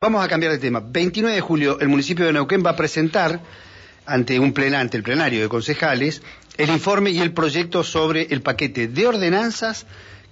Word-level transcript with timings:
Vamos 0.00 0.24
a 0.24 0.28
cambiar 0.28 0.52
de 0.52 0.58
tema. 0.58 0.80
29 0.80 1.34
de 1.34 1.40
julio, 1.40 1.80
el 1.80 1.88
municipio 1.88 2.24
de 2.24 2.32
Neuquén 2.32 2.62
va 2.64 2.70
a 2.70 2.76
presentar 2.76 3.40
ante 4.06 4.38
un 4.38 4.52
plenante, 4.52 4.96
el 4.96 5.02
plenario 5.02 5.42
de 5.42 5.48
concejales, 5.48 6.22
el 6.56 6.70
informe 6.70 7.10
y 7.10 7.18
el 7.18 7.32
proyecto 7.32 7.82
sobre 7.82 8.28
el 8.30 8.40
paquete 8.40 8.86
de 8.86 9.06
ordenanzas 9.08 9.86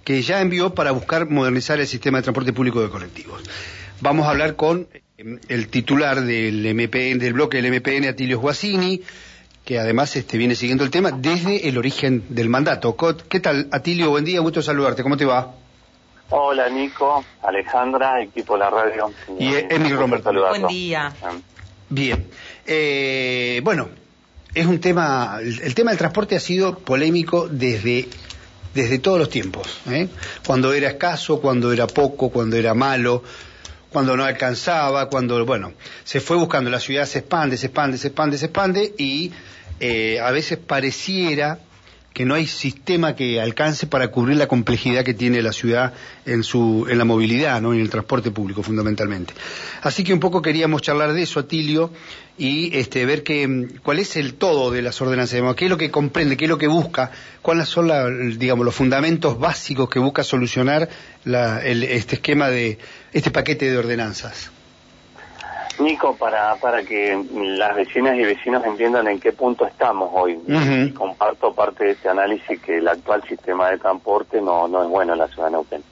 que 0.05 0.21
ya 0.21 0.39
envió 0.39 0.73
para 0.73 0.91
buscar 0.91 1.29
modernizar 1.29 1.81
el 1.81 1.87
sistema 1.87 2.19
de 2.19 2.21
transporte 2.23 2.53
público 2.53 2.81
de 2.81 2.89
colectivos. 2.89 3.43
Vamos 3.99 4.25
a 4.25 4.29
hablar 4.29 4.55
con 4.55 4.87
eh, 5.17 5.37
el 5.49 5.67
titular 5.67 6.21
del 6.21 6.73
MPN, 6.73 7.19
del 7.19 7.33
bloque 7.33 7.61
del 7.61 7.69
MPN, 7.69 8.07
Atilio 8.07 8.39
Guasini, 8.39 9.01
que 9.65 9.79
además 9.79 10.15
este, 10.15 10.37
viene 10.37 10.55
siguiendo 10.55 10.85
el 10.85 10.91
tema 10.91 11.11
desde 11.11 11.67
el 11.67 11.77
origen 11.77 12.23
del 12.29 12.47
mandato. 12.47 12.95
¿Qué 13.27 13.41
tal, 13.41 13.67
Atilio? 13.71 14.11
Buen 14.11 14.23
día, 14.23 14.39
gusto 14.39 14.61
saludarte. 14.61 15.03
¿Cómo 15.03 15.17
te 15.17 15.25
va? 15.25 15.66
Hola 16.29 16.67
Nico, 16.69 17.23
Alejandra, 17.41 18.21
equipo 18.21 18.53
de 18.53 18.59
la 18.59 18.69
radio. 18.69 19.13
Y 19.39 19.53
Emil 19.53 19.95
Roberto. 19.95 20.31
Buen 20.33 20.67
día. 20.67 21.13
Bien. 21.89 22.27
Eh, 22.65 23.61
bueno, 23.63 23.87
es 24.53 24.65
un 24.65 24.79
tema, 24.81 25.39
el, 25.41 25.73
tema 25.73 25.91
del 25.91 25.97
transporte 25.97 26.35
ha 26.35 26.41
sido 26.41 26.79
polémico 26.79 27.47
desde, 27.47 28.09
desde 28.73 28.99
todos 28.99 29.19
los 29.19 29.29
tiempos. 29.29 29.79
¿eh? 29.89 30.09
Cuando 30.45 30.73
era 30.73 30.89
escaso, 30.89 31.39
cuando 31.39 31.71
era 31.71 31.87
poco, 31.87 32.29
cuando 32.29 32.57
era 32.57 32.73
malo, 32.73 33.23
cuando 33.89 34.17
no 34.17 34.25
alcanzaba, 34.25 35.07
cuando, 35.07 35.45
bueno, 35.45 35.73
se 36.03 36.19
fue 36.19 36.35
buscando, 36.35 36.69
la 36.69 36.81
ciudad 36.81 37.05
se 37.05 37.19
expande, 37.19 37.55
se 37.55 37.67
expande, 37.67 37.97
se 37.97 38.07
expande, 38.07 38.37
se 38.37 38.45
expande 38.47 38.93
y 38.97 39.31
eh, 39.79 40.19
a 40.19 40.31
veces 40.31 40.57
pareciera 40.57 41.59
que 42.17 42.25
no 42.25 42.33
hay 42.33 42.47
sistema 42.47 43.15
que 43.15 43.39
alcance 43.39 43.85
para 43.85 44.07
cubrir 44.07 44.37
la 44.37 44.47
complejidad 44.47 45.05
que 45.05 45.13
tiene 45.13 45.39
la 45.43 45.51
ciudad 45.51 45.93
en 46.25 46.41
su 46.41 46.87
en 46.89 46.97
la 46.97 47.05
movilidad, 47.05 47.61
¿no? 47.61 47.75
en 47.75 47.79
el 47.79 47.91
transporte 47.91 48.31
público 48.31 48.63
fundamentalmente. 48.63 49.35
Así 49.83 50.03
que 50.03 50.13
un 50.13 50.19
poco 50.19 50.41
queríamos 50.41 50.81
charlar 50.81 51.13
de 51.13 51.21
eso, 51.21 51.39
Atilio, 51.39 51.91
y 52.35 52.75
este 52.75 53.05
ver 53.05 53.21
que, 53.21 53.67
cuál 53.83 53.99
es 53.99 54.15
el 54.15 54.33
todo 54.33 54.71
de 54.71 54.81
las 54.81 54.99
ordenanzas, 54.99 55.39
qué 55.55 55.65
es 55.65 55.69
lo 55.69 55.77
que 55.77 55.91
comprende, 55.91 56.37
qué 56.37 56.45
es 56.45 56.49
lo 56.49 56.57
que 56.57 56.65
busca, 56.65 57.11
cuáles 57.43 57.69
son 57.69 57.87
digamos 58.39 58.65
los 58.65 58.73
fundamentos 58.73 59.37
básicos 59.37 59.87
que 59.87 59.99
busca 59.99 60.23
solucionar 60.23 60.89
este 61.23 62.15
esquema 62.15 62.49
de 62.49 62.79
este 63.13 63.29
paquete 63.29 63.69
de 63.69 63.77
ordenanzas. 63.77 64.49
Nico, 65.79 66.15
para, 66.15 66.55
para 66.55 66.83
que 66.83 67.23
las 67.33 67.75
vecinas 67.75 68.15
y 68.15 68.23
vecinos 68.23 68.65
entiendan 68.65 69.07
en 69.07 69.19
qué 69.19 69.31
punto 69.31 69.65
estamos 69.65 70.09
hoy, 70.13 70.39
comparto 70.97 71.53
parte 71.53 71.85
de 71.85 71.91
este 71.91 72.09
análisis 72.09 72.59
que 72.61 72.77
el 72.77 72.87
actual 72.87 73.23
sistema 73.23 73.69
de 73.69 73.77
transporte 73.77 74.41
no, 74.41 74.67
no 74.67 74.83
es 74.83 74.89
bueno 74.89 75.13
en 75.13 75.19
la 75.19 75.27
ciudad 75.27 75.45
de 75.45 75.51
Neuquén. 75.51 75.83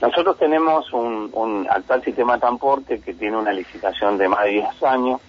Nosotros 0.00 0.38
tenemos 0.38 0.92
un, 0.92 1.30
un 1.32 1.66
actual 1.68 2.04
sistema 2.04 2.34
de 2.34 2.40
transporte 2.40 3.00
que 3.00 3.14
tiene 3.14 3.36
una 3.36 3.52
licitación 3.52 4.16
de 4.18 4.28
más 4.28 4.44
de 4.44 4.50
10 4.50 4.82
años. 4.84 5.20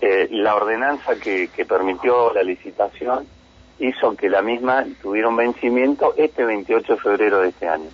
Eh, 0.00 0.28
la 0.30 0.54
ordenanza 0.54 1.16
que, 1.16 1.48
que 1.48 1.64
permitió 1.64 2.32
la 2.32 2.42
licitación 2.42 3.26
hizo 3.78 4.14
que 4.14 4.28
la 4.28 4.42
misma 4.42 4.84
tuviera 5.02 5.28
un 5.28 5.36
vencimiento 5.36 6.14
este 6.16 6.44
28 6.44 6.94
de 6.94 7.00
febrero 7.00 7.40
de 7.40 7.48
este 7.48 7.68
año. 7.68 7.88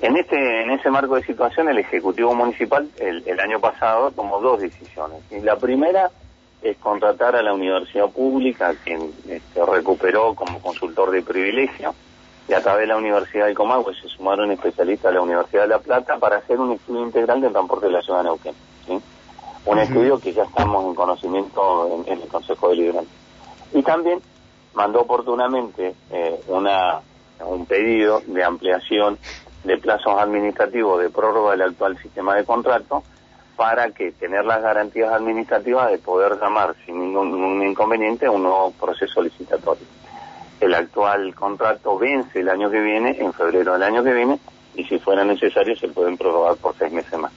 En 0.00 0.16
este 0.16 0.62
en 0.62 0.70
ese 0.70 0.90
marco 0.90 1.14
de 1.14 1.24
situación, 1.24 1.68
el 1.68 1.78
Ejecutivo 1.78 2.34
Municipal 2.34 2.88
el, 2.98 3.40
año 3.40 3.60
pasado 3.60 4.10
tomó 4.10 4.40
dos 4.40 4.60
decisiones. 4.60 5.20
Y 5.30 5.40
la 5.40 5.56
primera 5.56 6.10
es 6.60 6.76
contratar 6.78 7.34
a 7.34 7.42
la 7.42 7.54
universidad 7.54 8.08
pública, 8.10 8.74
quien 8.84 9.10
este, 9.28 9.64
recuperó 9.64 10.34
como 10.34 10.60
consultor 10.60 11.10
de 11.12 11.22
privilegio, 11.22 11.94
y 12.48 12.52
a 12.52 12.60
través 12.60 12.82
de 12.82 12.86
la 12.88 12.96
Universidad 12.96 13.46
del 13.46 13.54
Comahue 13.54 13.94
se 13.94 14.08
sumaron 14.08 14.52
especialistas 14.52 15.10
de 15.10 15.14
la 15.14 15.22
Universidad 15.22 15.62
de 15.62 15.68
La 15.68 15.78
Plata 15.78 16.18
para 16.18 16.38
hacer 16.38 16.60
un 16.60 16.72
estudio 16.72 17.02
integral 17.02 17.40
del 17.40 17.52
transporte 17.52 17.86
de 17.86 17.92
la 17.92 18.02
ciudad 18.02 18.18
de 18.18 18.24
Neuquén. 18.24 18.54
Un 19.64 19.78
estudio 19.80 20.20
que 20.20 20.32
ya 20.32 20.44
estamos 20.44 20.84
en 20.84 20.94
conocimiento 20.94 22.04
en, 22.06 22.20
el 22.22 22.28
Consejo 22.28 22.68
Deliberante. 22.68 23.10
Y 23.72 23.82
también 23.82 24.20
mandó 24.74 25.00
oportunamente 25.00 25.94
eh, 26.10 26.40
una, 26.46 27.00
un 27.44 27.66
pedido 27.66 28.20
de 28.26 28.44
ampliación 28.44 29.18
de 29.66 29.78
plazos 29.78 30.18
administrativos 30.18 31.02
de 31.02 31.10
prórroga 31.10 31.52
del 31.52 31.62
actual 31.62 31.98
sistema 31.98 32.36
de 32.36 32.44
contrato 32.44 33.02
para 33.56 33.90
que 33.90 34.12
tener 34.12 34.44
las 34.44 34.62
garantías 34.62 35.12
administrativas 35.12 35.90
de 35.90 35.98
poder 35.98 36.38
llamar 36.38 36.76
sin 36.84 37.00
ningún, 37.00 37.66
inconveniente 37.66 38.26
a 38.26 38.30
un 38.30 38.42
nuevo 38.44 38.70
proceso 38.72 39.22
licitatorio. 39.22 39.86
El 40.60 40.74
actual 40.74 41.34
contrato 41.34 41.98
vence 41.98 42.40
el 42.40 42.48
año 42.48 42.70
que 42.70 42.80
viene, 42.80 43.16
en 43.18 43.32
febrero 43.32 43.72
del 43.72 43.82
año 43.82 44.04
que 44.04 44.12
viene, 44.12 44.38
y 44.74 44.84
si 44.84 44.98
fuera 44.98 45.24
necesario 45.24 45.74
se 45.76 45.88
pueden 45.88 46.16
prorrogar 46.16 46.56
por 46.56 46.76
seis 46.76 46.92
meses 46.92 47.18
más. 47.18 47.32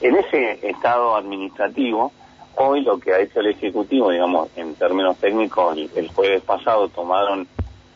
En 0.00 0.14
ese 0.16 0.68
estado 0.68 1.16
administrativo, 1.16 2.12
hoy 2.56 2.82
lo 2.82 2.98
que 2.98 3.14
ha 3.14 3.20
hecho 3.20 3.40
el 3.40 3.48
Ejecutivo, 3.48 4.10
digamos, 4.10 4.48
en 4.56 4.74
términos 4.74 5.16
técnicos, 5.16 5.76
el, 5.76 6.08
jueves 6.08 6.42
pasado 6.42 6.88
tomaron 6.88 7.48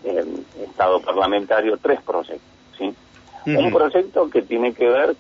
el 0.03 0.47
estado 0.63 1.01
parlamentario 1.01 1.77
tres 1.77 2.01
proyectos, 2.03 2.41
¿sí? 2.79 2.95
Un 3.47 3.73
proyecto 3.73 4.29
que 4.29 4.43
tiene 4.43 4.75
que 4.75 4.89
ver 4.89 5.17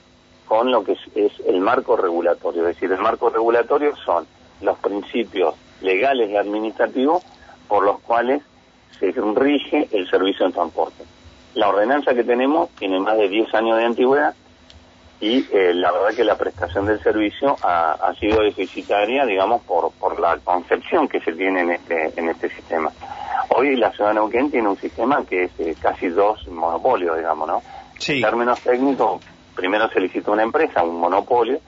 con 0.47 0.70
lo 0.70 0.84
que 0.84 0.97
es, 1.14 1.32
el 1.47 1.60
marco 1.60 1.97
regulatorio, 1.97 2.62
es 2.66 2.75
decir, 2.75 2.91
el 2.91 3.00
marco 3.00 3.31
regulatorio 3.31 3.94
son 4.04 4.26
los 4.60 4.76
principios 4.78 5.54
legales 5.81 6.28
y 6.28 6.36
administrativos 6.36 7.22
por 7.69 7.84
los 7.84 8.00
cuales 8.00 8.42
se 8.98 9.12
rige 9.12 9.88
el 9.92 10.10
servicio 10.10 10.47
de 10.47 10.53
transporte. 10.53 11.04
La 11.54 11.69
ordenanza 11.69 12.14
que 12.14 12.25
tenemos 12.25 12.69
tiene 12.70 12.98
más 13.00 13.16
de 13.16 13.28
10 13.28 13.54
años 13.54 13.78
de 13.78 13.84
antigüedad 13.84 14.34
y 15.20 15.47
eh, 15.52 15.72
la 15.75 15.92
verdad 15.92 16.14
que 16.16 16.25
la 16.25 16.37
prestación 16.37 16.87
del 16.87 17.00
servicio 17.02 17.56
ha, 17.62 18.12
sido 18.19 18.42
deficitaria, 18.42 19.25
digamos, 19.26 19.62
por, 19.62 19.92
por 19.92 20.19
la 20.19 20.37
concepción 20.38 21.08
que 21.08 21.20
se 21.20 21.32
tiene 21.32 21.60
en 21.60 21.70
este, 21.72 22.12
en 22.16 22.28
este 22.28 22.48
sistema. 22.48 22.91
Hoy 23.50 23.76
la 23.76 23.92
ciudad 23.92 24.10
de 24.10 24.14
Neuquén 24.14 24.50
tiene 24.50 24.69
un 24.69 24.76
sistema 24.76 25.25
que 25.25 25.44
es 25.44 25.50
eh, 25.58 25.75
casi 25.81 26.08
dos 26.08 26.47
monopolios, 26.48 27.16
digamos, 27.16 27.48
¿no? 27.48 27.62
En 28.06 28.22
términos 28.22 28.61
técnicos, 28.61 29.22
primero 29.55 29.88
se 29.91 30.00
licitó 30.00 30.33
una 30.33 30.43
empresa, 30.43 30.83
un 30.83 31.00
monopolio, 31.00 31.61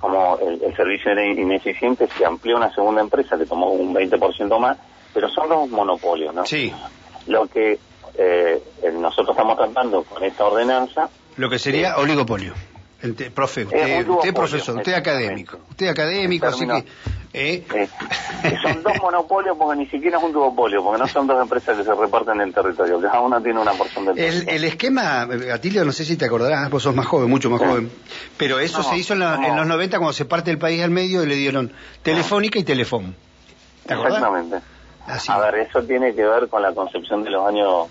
como 0.00 0.38
el, 0.38 0.74
servicio 0.76 1.12
era 1.12 1.24
ineficiente, 1.24 2.08
se 2.16 2.24
amplió 2.24 2.56
una 2.56 2.72
segunda 2.74 3.00
empresa 3.00 3.36
que 3.36 3.46
tomó 3.46 3.70
un 3.70 3.94
20% 3.94 4.58
más, 4.58 4.76
pero 5.12 5.28
son 5.30 5.48
dos 5.48 5.68
monopolios, 5.70 6.34
¿no? 6.34 6.44
Sí. 6.44 6.72
Lo 7.26 7.46
que 7.46 7.78
eh, 8.18 8.62
nosotros 8.92 9.30
estamos 9.30 9.56
tratando 9.56 10.02
con 10.04 10.22
esta 10.22 10.44
ordenanza... 10.44 11.08
Lo 11.36 11.48
que 11.50 11.58
sería 11.58 11.96
oligopolio. 11.96 12.54
profe, 13.34 13.64
usted, 13.64 14.08
usted 14.08 14.34
profesor, 14.34 14.76
usted 14.76 14.94
académico, 14.94 15.58
usted 15.70 15.88
académico, 15.88 16.46
así 16.46 16.66
que 16.66 16.84
¿Eh? 17.38 17.62
son 18.62 18.82
dos 18.82 18.94
monopolios 19.02 19.58
porque 19.58 19.78
ni 19.78 19.86
siquiera 19.86 20.16
es 20.16 20.24
un 20.24 20.32
duopolio, 20.32 20.82
porque 20.82 20.98
no 20.98 21.06
son 21.06 21.26
dos 21.26 21.40
empresas 21.42 21.76
que 21.76 21.84
se 21.84 21.94
reparten 21.94 22.36
en 22.36 22.48
el 22.48 22.54
territorio, 22.54 22.98
cada 23.00 23.20
una 23.20 23.42
tiene 23.42 23.60
una 23.60 23.72
porción 23.72 24.06
del 24.06 24.18
el, 24.18 24.48
el 24.48 24.64
esquema, 24.64 25.28
Atilio, 25.52 25.84
no 25.84 25.92
sé 25.92 26.06
si 26.06 26.16
te 26.16 26.24
acordarás, 26.24 26.70
vos 26.70 26.82
sos 26.82 26.94
más 26.94 27.04
joven, 27.04 27.28
mucho 27.28 27.50
más 27.50 27.60
joven, 27.60 27.90
pero 28.38 28.58
eso 28.58 28.82
se 28.82 28.96
hizo 28.96 29.12
en, 29.12 29.20
los 29.20 29.66
90 29.66 29.98
cuando 29.98 30.14
se 30.14 30.24
parte 30.24 30.50
el 30.50 30.58
país 30.58 30.82
al 30.82 30.90
medio 30.90 31.22
y 31.22 31.26
le 31.26 31.34
dieron 31.34 31.72
Telefónica 32.02 32.58
y 32.58 32.64
Telefón. 32.64 33.14
Exactamente. 33.86 34.75
A 35.28 35.38
ver, 35.38 35.54
eso 35.60 35.82
tiene 35.82 36.14
que 36.14 36.24
ver 36.24 36.48
con 36.48 36.62
la 36.62 36.72
concepción 36.72 37.22
de 37.22 37.30
los 37.30 37.46
años 37.46 37.88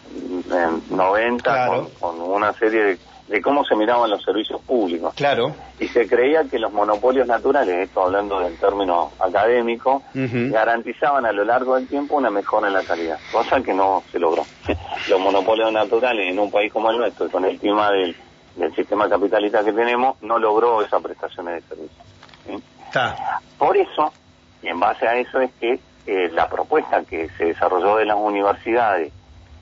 90, 0.90 1.68
eh, 1.68 1.82
con 2.00 2.22
una 2.22 2.54
serie 2.54 2.84
de 2.84 2.98
de 3.28 3.42
cómo 3.42 3.64
se 3.66 3.76
miraban 3.76 4.10
los 4.10 4.24
servicios 4.24 4.62
públicos. 4.62 5.14
Claro. 5.16 5.56
Y 5.80 5.88
se 5.88 6.08
creía 6.08 6.44
que 6.44 6.60
los 6.60 6.72
monopolios 6.72 7.28
naturales, 7.28 7.88
esto 7.88 8.04
hablando 8.04 8.40
del 8.40 8.56
término 8.58 9.12
académico, 9.20 10.04
garantizaban 10.14 11.26
a 11.26 11.32
lo 11.32 11.44
largo 11.44 11.76
del 11.76 11.88
tiempo 11.88 12.16
una 12.16 12.30
mejora 12.30 12.68
en 12.68 12.74
la 12.74 12.84
calidad, 12.84 13.18
cosa 13.32 13.62
que 13.62 13.74
no 13.74 14.04
se 14.12 14.20
logró. 14.20 14.44
los 15.10 15.20
monopolios 15.20 15.72
naturales 15.72 16.28
en 16.30 16.40
un 16.40 16.52
país 16.52 16.72
como 16.72 16.92
el 16.92 16.98
nuestro, 16.98 17.30
con 17.30 17.46
el 17.46 17.58
clima 17.58 17.92
del, 17.92 18.16
sistema 18.76 19.10
capitalista 19.10 19.64
que 19.66 19.74
tenemos, 19.74 20.22
no 20.22 20.40
logró 20.40 20.82
esas 20.82 21.02
prestaciones 21.02 21.56
de 21.56 21.76
servicio. 21.76 22.62
Por 23.58 23.76
eso, 23.76 24.14
y 24.62 24.68
en 24.68 24.80
base 24.80 25.06
a 25.06 25.18
eso 25.18 25.42
es 25.42 25.52
que 25.60 25.78
eh, 26.06 26.30
la 26.34 26.50
propuesta 26.50 27.04
que 27.04 27.30
se 27.38 27.46
desarrolló 27.46 27.98
de 27.98 28.06
las 28.06 28.18
universidades 28.18 29.12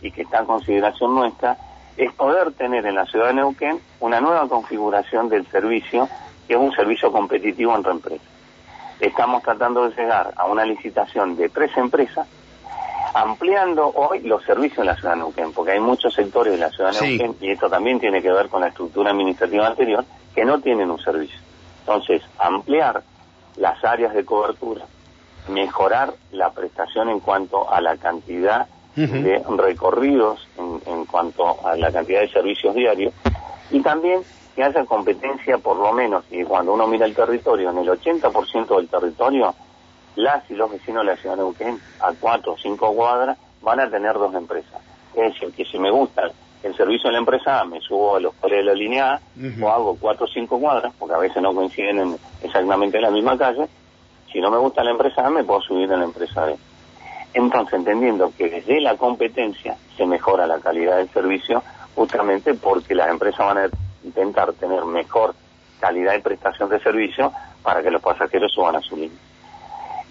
y 0.02 0.12
que 0.12 0.24
está 0.24 0.40
en 0.40 0.46
consideración 0.46 1.16
nuestra, 1.16 1.58
es 1.96 2.12
poder 2.14 2.52
tener 2.54 2.86
en 2.86 2.96
la 2.96 3.06
ciudad 3.06 3.28
de 3.28 3.36
Neuquén 3.36 3.80
una 4.00 4.20
nueva 4.20 4.48
configuración 4.48 5.30
del 5.30 5.48
servicio, 5.48 6.10
que 6.48 6.54
es 6.56 6.60
un 6.60 6.74
servicio 6.74 7.12
competitivo 7.12 7.76
entre 7.76 7.92
empresas. 7.92 8.28
Estamos 9.00 9.44
tratando 9.44 9.88
de 9.88 9.96
llegar 9.96 10.34
a 10.36 10.46
una 10.46 10.66
licitación 10.66 11.36
de 11.36 11.50
tres 11.50 11.76
empresas, 11.78 12.28
ampliando 13.14 13.88
hoy 13.88 14.22
los 14.22 14.44
servicios 14.44 14.80
en 14.80 14.88
la 14.88 14.96
ciudad 14.96 15.12
de 15.12 15.20
Neuquén, 15.20 15.54
porque 15.54 15.74
hay 15.74 15.80
muchos 15.80 16.14
sectores 16.14 16.54
de 16.54 16.60
la 16.60 16.70
ciudad 16.70 16.92
de 16.92 17.08
Neuquén, 17.08 17.36
y 17.40 17.52
esto 17.52 17.70
también 17.70 18.00
tiene 18.00 18.22
que 18.22 18.32
ver 18.32 18.50
con 18.50 18.62
la 18.62 18.68
estructura 18.68 19.12
administrativa 19.12 19.68
anterior, 19.68 20.04
que 20.34 20.44
no 20.44 20.60
tienen 20.60 20.90
un 20.90 21.00
servicio. 21.00 21.40
Entonces, 21.82 22.22
ampliar 22.40 23.04
las 23.58 23.84
áreas 23.84 24.14
de 24.14 24.26
cobertura, 24.26 24.86
mejorar 25.48 26.14
la 26.32 26.52
prestación 26.52 27.10
en 27.10 27.20
cuanto 27.20 27.72
a 27.72 27.82
la 27.82 27.98
cantidad 27.98 28.68
de 28.96 29.44
recorridos 29.58 30.48
en, 30.86 31.06
cuanto 31.06 31.66
a 31.66 31.76
la 31.76 31.92
cantidad 31.92 32.22
de 32.22 32.30
servicios 32.30 32.76
diarios 32.76 33.12
Y 33.72 33.82
también 33.82 34.22
que 34.56 34.64
haya 34.64 34.86
competencia 34.86 35.58
por 35.58 35.78
lo 35.78 35.92
menos, 35.94 36.24
y 36.30 36.44
cuando 36.44 36.74
uno 36.74 36.86
mira 36.86 37.06
el 37.06 37.16
territorio, 37.16 37.72
en 37.72 37.80
el 37.80 37.90
80% 37.90 38.78
del 38.78 38.88
territorio, 38.88 39.56
las 40.16 40.50
y 40.50 40.54
los 40.54 40.72
vecinos 40.72 41.06
de 41.06 41.12
la 41.12 41.18
ciudad 41.18 41.36
de 41.36 41.42
Neuquén, 41.42 41.80
a 42.00 42.14
cuatro 42.20 42.54
o 42.54 42.58
cinco 42.58 42.94
cuadras, 42.94 43.38
van 43.62 43.80
a 43.80 43.90
tener 43.90 44.14
dos 44.14 44.34
empresas. 44.36 44.80
Es 45.16 45.34
decir, 45.34 45.52
que 45.56 45.66
si 45.66 45.80
me 45.80 45.90
gusta 45.90 46.30
el 46.62 46.76
servicio 46.78 47.10
de 47.10 47.14
la 47.14 47.20
empresa 47.20 47.62
A, 47.62 47.66
me 47.66 47.82
subo 47.82 48.16
a 48.16 48.20
los 48.20 48.34
cuales 48.36 48.60
de 48.60 48.64
la 48.64 48.74
línea 48.74 49.14
A, 49.14 49.22
o 49.62 49.70
hago 49.70 49.98
cuatro 50.00 50.26
o 50.26 50.30
cinco 50.30 50.60
cuadras, 50.60 50.94
porque 50.98 51.16
a 51.16 51.20
veces 51.20 51.42
no 51.42 51.54
coinciden 51.54 52.00
en 52.00 52.18
exactamente 52.44 52.98
en 52.98 53.04
la 53.04 53.12
misma 53.12 53.38
calle. 53.38 53.68
Si 54.34 54.42
no 54.42 54.50
me 54.50 54.58
gusta 54.58 54.84
la 54.84 54.90
empresa 54.90 55.28
A, 55.28 55.30
me 55.30 55.44
puedo 55.44 55.62
subir 55.62 55.94
a 55.94 55.98
la 55.98 56.06
empresa 56.06 56.46
B. 56.46 56.58
Entonces, 57.36 57.76
entendiendo 57.76 58.34
que 58.36 58.50
desde 58.50 58.82
la 58.82 58.98
competencia 58.98 59.78
se 59.96 60.08
mejora 60.08 60.48
la 60.48 60.60
calidad 60.60 60.98
del 60.98 61.10
servicio, 61.10 61.64
justamente 61.96 62.56
porque 62.56 62.96
las 62.96 63.10
empresas 63.10 63.46
van 63.46 63.58
a 63.60 63.70
intentar 64.04 64.52
tener 64.54 64.84
mejor 64.86 65.36
calidad 65.80 66.14
de 66.14 66.20
prestación 66.22 66.68
de 66.70 66.80
servicio 66.80 67.32
para 67.62 67.84
que 67.84 67.92
los 67.92 68.02
pasajeros 68.02 68.52
suban 68.52 68.76
a 68.76 68.82
su 68.82 68.96
línea. 68.96 69.20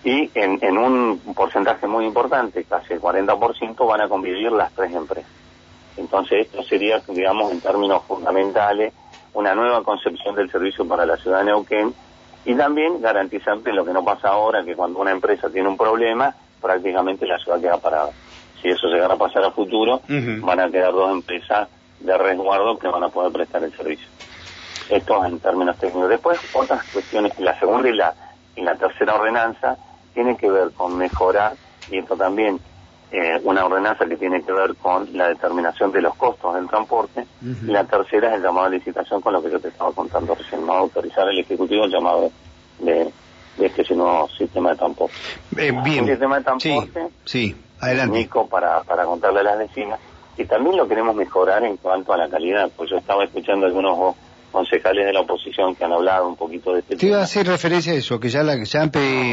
Y 0.04 0.30
en, 0.34 0.58
en 0.62 0.78
un 0.78 1.18
porcentaje 1.34 1.88
muy 1.88 2.06
importante, 2.06 2.64
casi 2.64 2.92
el 2.92 3.00
40%, 3.00 3.86
van 3.86 4.02
a 4.02 4.08
convivir 4.08 4.52
las 4.52 4.72
tres 4.72 4.92
empresas. 4.92 5.30
Entonces, 5.96 6.46
esto 6.46 6.62
sería, 6.62 7.00
digamos, 7.08 7.50
en 7.50 7.60
términos 7.60 8.02
fundamentales, 8.06 8.92
una 9.34 9.54
nueva 9.54 9.82
concepción 9.82 10.34
del 10.36 10.50
servicio 10.50 10.86
para 10.86 11.06
la 11.06 11.16
ciudad 11.16 11.40
de 11.40 11.46
Neuquén 11.46 11.92
y 12.44 12.54
también 12.54 13.00
garantizarte 13.00 13.72
lo 13.72 13.84
que 13.84 13.92
no 13.92 14.04
pasa 14.04 14.28
ahora, 14.28 14.64
que 14.64 14.74
cuando 14.74 15.00
una 15.00 15.12
empresa 15.12 15.48
tiene 15.50 15.68
un 15.68 15.76
problema, 15.76 16.34
prácticamente 16.60 17.26
la 17.26 17.38
ciudad 17.38 17.60
queda 17.60 17.78
parada. 17.78 18.10
Si 18.60 18.68
eso 18.68 18.86
llegara 18.88 19.14
a 19.14 19.18
pasar 19.18 19.44
a 19.44 19.50
futuro, 19.50 20.00
van 20.08 20.60
a 20.60 20.70
quedar 20.70 20.92
dos 20.92 21.10
empresas 21.10 21.68
de 22.00 22.18
resguardo 22.18 22.78
que 22.78 22.88
van 22.88 23.04
a 23.04 23.08
poder 23.08 23.32
prestar 23.32 23.62
el 23.62 23.72
servicio. 23.76 24.08
Esto 24.88 25.24
en 25.24 25.38
términos 25.40 25.78
técnicos. 25.78 26.08
Después, 26.08 26.40
otras 26.52 26.84
cuestiones, 26.92 27.38
la 27.38 27.58
segunda 27.58 27.88
y 27.88 27.94
la, 27.94 28.14
y 28.56 28.62
la 28.62 28.74
tercera 28.76 29.14
ordenanza 29.14 29.76
tienen 30.14 30.36
que 30.36 30.50
ver 30.50 30.72
con 30.72 30.96
mejorar, 30.96 31.54
y 31.90 31.98
esto 31.98 32.16
también 32.16 32.60
eh, 33.12 33.38
una 33.44 33.66
ordenanza 33.66 34.06
que 34.06 34.16
tiene 34.16 34.42
que 34.42 34.52
ver 34.52 34.74
con 34.76 35.06
la 35.16 35.28
determinación 35.28 35.92
de 35.92 36.00
los 36.00 36.14
costos 36.16 36.54
del 36.54 36.66
transporte, 36.66 37.26
y 37.42 37.70
la 37.70 37.84
tercera 37.84 38.30
es 38.30 38.36
el 38.36 38.42
llamado 38.42 38.66
a 38.66 38.70
licitación 38.70 39.20
con 39.20 39.34
lo 39.34 39.42
que 39.42 39.50
yo 39.50 39.60
te 39.60 39.68
estaba 39.68 39.92
contando 39.92 40.34
recién, 40.34 40.66
no 40.66 40.72
autorizar 40.72 41.28
el 41.28 41.38
Ejecutivo 41.38 41.84
el 41.84 41.90
llamado 41.90 42.30
de, 42.78 43.12
de 43.58 43.66
este 43.66 43.94
nuevo 43.94 44.28
sistema 44.30 44.70
de 44.70 44.76
transporte. 44.76 45.14
Eh, 45.58 45.72
bien. 45.84 46.04
Un 46.04 46.10
sistema 46.10 46.38
de 46.38 46.44
transporte, 46.44 47.08
sí, 47.24 47.54
adelante. 47.80 48.18
Nico, 48.18 48.48
para, 48.48 48.82
para 48.82 49.04
contarle 49.04 49.40
a 49.40 49.44
las 49.44 49.58
vecinas, 49.58 50.00
y 50.38 50.46
también 50.46 50.78
lo 50.78 50.88
queremos 50.88 51.14
mejorar 51.14 51.62
en 51.64 51.76
cuanto 51.76 52.14
a 52.14 52.16
la 52.16 52.30
calidad, 52.30 52.70
pues 52.74 52.88
yo 52.88 52.96
estaba 52.96 53.24
escuchando 53.24 53.66
algunos 53.66 54.16
concejales 54.52 55.06
de 55.06 55.12
la 55.12 55.20
oposición 55.20 55.74
que 55.74 55.84
han 55.84 55.92
hablado 55.92 56.28
un 56.28 56.36
poquito 56.36 56.72
de 56.74 56.80
este 56.80 56.94
Te 56.94 57.00
tema. 57.00 57.10
iba 57.12 57.20
a 57.20 57.24
hacer 57.24 57.46
referencia 57.46 57.92
a 57.92 57.96
eso, 57.96 58.20
que 58.20 58.28
ya 58.28 58.42
la 58.42 58.62
ya 58.62 58.88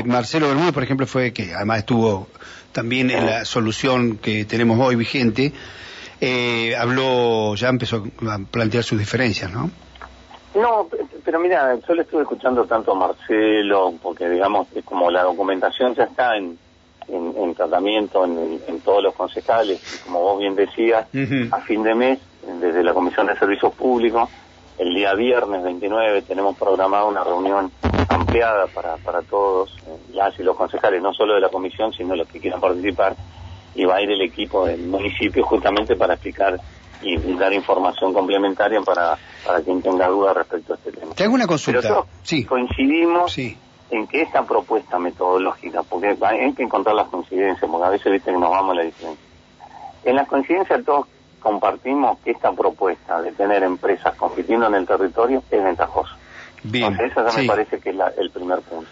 Marcelo 0.06 0.48
Bermúdez, 0.48 0.72
por 0.74 0.84
ejemplo, 0.84 1.06
fue 1.06 1.32
que 1.34 1.54
además 1.54 1.80
estuvo 1.80 2.28
también 2.72 3.12
en 3.12 3.26
la 3.26 3.46
solución 3.46 4.18
que 4.18 4.46
tenemos 4.46 4.80
hoy 4.80 4.96
vigente, 4.96 5.52
eh, 6.22 6.76
habló, 6.76 7.56
ya 7.56 7.70
empezó 7.70 8.04
a 8.30 8.40
plantear 8.50 8.84
sus 8.84 8.98
diferencias, 9.00 9.52
¿no? 9.52 9.70
No, 10.56 10.88
pe- 10.90 10.98
pero 11.24 11.40
mira, 11.40 11.78
yo 11.88 11.94
le 11.94 12.02
estuve 12.02 12.24
escuchando 12.24 12.66
tanto 12.66 12.92
a 12.94 12.96
Marcelo, 12.96 13.94
porque 14.02 14.28
digamos, 14.30 14.68
es 14.76 14.84
como 14.84 15.12
la 15.12 15.24
documentación 15.24 15.94
ya 15.96 16.04
está 16.06 16.36
en, 16.36 16.58
en, 17.08 17.34
en 17.38 17.54
tratamiento 17.56 18.26
en, 18.26 18.60
en 18.68 18.80
todos 18.82 19.04
los 19.04 19.14
concejales, 19.14 19.80
y 19.96 19.98
como 20.04 20.22
vos 20.22 20.40
bien 20.40 20.56
decías, 20.56 21.06
a 21.52 21.62
fin 21.62 21.84
de 21.84 21.94
mes, 21.96 22.20
desde 22.60 22.84
la 22.84 22.94
Comisión 22.94 23.28
de 23.28 23.38
Servicios 23.38 23.74
Públicos, 23.76 24.28
el 24.80 24.96
día 24.96 25.14
viernes 25.14 25.62
29 25.62 26.22
tenemos 26.24 26.58
programada 26.58 27.04
una 27.06 27.24
reunión 27.24 27.72
ampliada 28.08 28.66
para, 28.68 28.96
para 28.98 29.22
todos, 29.22 29.76
eh, 29.86 29.98
las 30.14 30.38
y 30.40 30.44
los 30.44 30.56
concejales, 30.56 31.02
no 31.02 31.14
solo 31.14 31.36
de 31.36 31.42
la 31.42 31.50
comisión, 31.50 31.92
sino 31.94 32.16
los 32.16 32.28
que 32.28 32.40
quieran 32.40 32.62
participar, 32.62 33.16
y 33.76 33.86
va 33.86 33.98
a 33.98 34.02
ir 34.02 34.10
el 34.10 34.22
equipo 34.22 34.66
del 34.66 34.88
municipio 34.88 35.46
justamente 35.46 35.96
para 35.96 36.14
explicar 36.14 36.60
y, 37.02 37.18
dar 37.36 37.54
información 37.54 38.14
complementaria 38.14 38.82
para, 38.82 39.18
para 39.46 39.62
quien 39.62 39.82
tenga 39.82 40.08
dudas 40.08 40.36
respecto 40.36 40.74
a 40.74 40.76
este 40.78 40.92
tema. 40.94 41.14
Te 41.14 41.24
hago 41.26 41.34
una 41.34 41.44
Pero 41.44 41.50
consulta. 41.50 41.88
todos 41.88 42.06
Sí, 42.24 42.46
coincidimos 42.46 43.32
sí. 43.34 43.58
en 43.92 44.08
que 44.08 44.22
esta 44.22 44.46
propuesta 44.46 44.98
metodológica, 44.98 45.84
porque 45.84 46.18
hay 46.22 46.54
que 46.54 46.64
encontrar 46.64 46.96
las 46.96 47.10
coincidencias, 47.10 47.70
porque 47.70 47.86
a 47.86 47.90
veces 47.90 48.12
viste 48.12 48.32
que 48.32 48.38
nos 48.38 48.50
vamos 48.50 48.72
a 48.72 48.76
la 48.76 48.84
diferencia. 48.84 49.26
En 50.06 50.16
las 50.16 50.28
coincidencias 50.28 50.84
todos 50.86 51.06
compartimos 51.40 52.20
que 52.20 52.32
esta 52.32 52.52
propuesta 52.52 53.22
de 53.22 53.32
tener 53.32 53.64
empresas 53.64 54.16
compitiendo 54.16 54.68
en 54.68 54.76
el 54.76 54.86
territorio 54.88 55.44
es 55.50 55.64
ventajosa. 55.64 56.16
Bien. 56.64 56.86
Entonces, 56.92 57.12
esa 57.12 57.24
ya 57.26 57.32
sí. 57.32 57.42
me 57.42 57.48
parece 57.48 57.80
que 57.80 57.90
es 57.92 57.96
la- 57.96 58.14
el 58.18 58.30
primer 58.32 58.60
punto. 58.62 58.90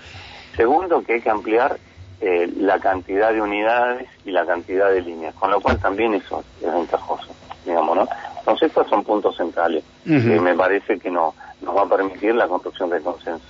Segundo, 0.55 1.01
que 1.03 1.13
hay 1.15 1.21
que 1.21 1.29
ampliar 1.29 1.77
eh, 2.19 2.51
la 2.57 2.79
cantidad 2.79 3.31
de 3.31 3.39
unidades 3.41 4.07
y 4.25 4.31
la 4.31 4.43
cantidad 4.43 4.89
de 4.89 5.01
líneas, 5.01 5.35
con 5.35 5.51
lo 5.51 5.61
cual 5.61 5.77
también 5.77 6.15
eso 6.15 6.43
es 6.59 6.73
ventajoso, 6.73 7.27
digamos, 7.63 7.95
¿no? 7.95 8.07
Entonces, 8.39 8.69
estos 8.69 8.89
son 8.89 9.03
puntos 9.03 9.37
centrales 9.37 9.83
que 10.03 10.09
me 10.41 10.55
parece 10.55 10.97
que 10.97 11.11
no, 11.11 11.35
nos 11.61 11.75
va 11.75 11.83
a 11.83 11.87
permitir 11.87 12.33
la 12.33 12.47
construcción 12.47 12.89
de 12.89 13.01
consenso. 13.01 13.45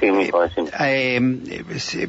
Sí, 0.00 0.10
Nico. 0.10 0.42
Eh, 0.42 1.20
eh, 1.20 1.78
se- 1.78 2.08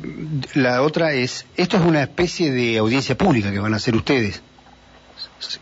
la 0.55 0.81
otra 0.83 1.11
es, 1.13 1.45
esto 1.57 1.75
es 1.77 1.83
una 1.83 2.01
especie 2.03 2.49
de 2.51 2.77
audiencia 2.77 3.15
pública 3.17 3.51
que 3.51 3.59
van 3.59 3.73
a 3.73 3.77
hacer 3.77 3.93
ustedes. 3.95 4.41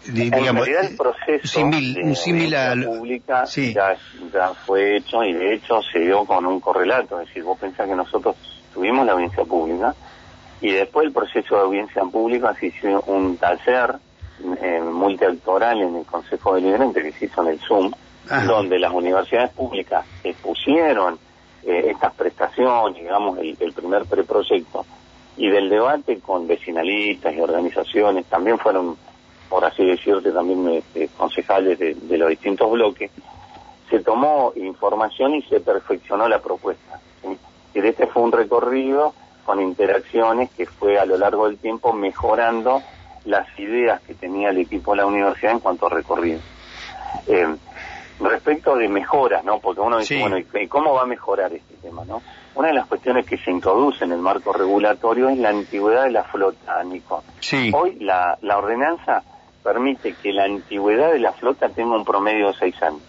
De- 0.06 0.24
En 0.24 0.32
digamos, 0.32 0.66
realidad 0.66 0.84
eh, 0.84 0.88
el 0.92 0.98
proceso 0.98 1.60
simil- 1.60 2.50
de 2.50 2.58
al- 2.58 2.86
pública 2.86 3.46
sí. 3.46 3.74
ya, 3.74 3.96
ya 4.34 4.54
fue 4.66 4.98
hecho 4.98 5.24
y 5.24 5.34
de 5.34 5.54
hecho 5.56 5.82
se 5.92 6.00
dio 6.00 6.26
con 6.26 6.46
un 6.46 6.60
correlato, 6.60 7.20
es 7.20 7.28
decir, 7.28 7.44
vos 7.44 7.58
pensás 7.60 7.88
que 7.88 7.96
nosotros 7.96 8.36
tuvimos 8.74 9.06
la 9.06 9.14
audiencia 9.14 9.44
pública 9.44 9.94
y 10.62 10.72
después 10.72 11.08
el 11.08 11.14
proceso 11.14 11.56
de 11.56 11.62
audiencia 11.62 12.04
pública 12.04 12.56
se 12.60 12.68
hizo 12.68 13.02
un 13.08 13.38
taller 13.38 13.96
eh, 14.62 14.80
multiactoral 14.82 15.82
en 15.82 15.96
el 15.98 16.06
Consejo 16.06 16.56
Deliberante 16.56 17.02
que 17.02 17.12
se 17.12 17.26
hizo 17.26 17.42
en 17.44 17.48
el 17.50 17.60
Zoom, 17.60 17.92
Ajá. 18.30 18.46
donde 18.46 18.80
las 18.80 18.94
universidades 18.94 19.52
públicas 19.52 20.06
expusieron 20.24 21.18
eh, 21.64 21.88
estas 21.92 22.14
prestaciones, 22.14 23.02
digamos, 23.02 23.38
el, 23.40 23.56
el 23.60 23.74
primer 23.74 24.06
preproyecto, 24.06 24.86
y 25.38 25.50
del 25.50 25.70
debate 25.70 26.20
con 26.20 26.48
vecinalistas 26.48 27.34
y 27.36 27.40
organizaciones, 27.40 28.26
también 28.26 28.58
fueron, 28.60 28.96
por 29.52 29.66
así 29.66 29.84
decirte, 29.86 30.32
también 30.32 30.66
este, 30.70 31.10
concejales 31.10 31.78
de, 31.78 31.94
de 31.94 32.18
los 32.18 32.30
distintos 32.30 32.72
bloques, 32.72 33.12
se 33.90 34.00
tomó 34.00 34.54
información 34.56 35.36
y 35.36 35.42
se 35.44 35.60
perfeccionó 35.60 36.30
la 36.30 36.40
propuesta. 36.40 37.02
¿sí? 37.22 37.38
Y 37.76 37.82
de 37.82 37.90
este 37.90 38.08
fue 38.08 38.24
un 38.24 38.32
recorrido 38.32 39.14
con 39.46 39.60
interacciones 39.62 40.50
que 40.52 40.66
fue 40.66 40.98
a 40.98 41.06
lo 41.06 41.18
largo 41.18 41.48
del 41.48 41.58
tiempo 41.58 41.92
mejorando 41.92 42.82
las 43.26 43.46
ideas 43.60 44.00
que 44.04 44.14
tenía 44.14 44.52
el 44.52 44.60
equipo 44.60 44.92
de 44.92 44.98
la 45.00 45.06
universidad 45.06 45.52
en 45.52 45.60
cuanto 45.60 45.88
a 45.88 45.90
recorrido. 45.90 46.40
Eh, 47.28 47.54
respecto 48.22 48.78
de 48.78 48.88
mejoras, 48.88 49.44
¿no? 49.44 49.60
Porque 49.60 49.82
uno 49.82 49.98
dice, 49.98 50.16
Sí. 50.16 50.22
bueno, 50.22 50.38
¿y 50.38 50.46
y 50.64 50.68
cómo 50.68 50.94
va 50.94 51.02
a 51.02 51.06
mejorar 51.06 51.52
este 51.52 51.76
tema, 51.82 52.06
no? 52.06 52.22
Una 52.56 52.70
de 52.70 52.74
las 52.76 52.88
cuestiones 52.88 53.26
que 53.26 53.38
se 53.38 53.52
introduce 53.52 54.06
en 54.06 54.14
el 54.14 54.20
marco 54.20 54.54
regulatorio 54.54 55.28
es 55.30 55.38
la 55.40 55.50
antigüedad 55.50 56.04
de 56.06 56.12
la 56.12 56.24
flota, 56.24 56.82
Nico. 56.86 57.24
Sí. 57.42 57.72
Hoy 57.76 57.98
la, 58.00 58.38
la 58.42 58.58
ordenanza 58.58 59.24
permite 59.64 60.14
que 60.14 60.34
la 60.34 60.46
antigüedad 60.46 61.12
de 61.12 61.20
la 61.20 61.34
flota 61.34 61.70
tenga 61.70 61.96
un 61.96 62.06
promedio 62.06 62.48
de 62.48 62.54
seis 62.54 62.82
años. 62.82 63.02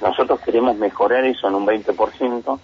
Nosotros 0.00 0.40
queremos 0.40 0.76
mejorar 0.76 1.24
eso 1.24 1.48
en 1.48 1.54
un 1.54 1.66
20% 1.66 2.58